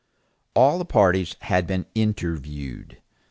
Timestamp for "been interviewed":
1.67-2.99